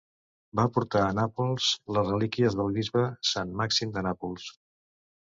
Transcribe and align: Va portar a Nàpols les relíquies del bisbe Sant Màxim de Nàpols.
Va 0.59 0.63
portar 0.75 1.01
a 1.07 1.09
Nàpols 1.17 1.67
les 1.97 2.07
relíquies 2.07 2.57
del 2.59 2.71
bisbe 2.77 3.03
Sant 3.33 3.51
Màxim 3.61 3.93
de 3.99 4.03
Nàpols. 4.09 4.49